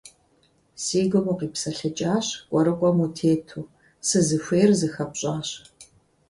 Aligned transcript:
Си 0.83 1.01
гум 1.09 1.27
укъипсэлъыкӀащ 1.31 2.27
кӀуэрыкӀуэм 2.49 2.97
утету, 3.05 3.61
сызыхуейр 4.07 4.71
зыхэпщӀащ. 4.79 5.49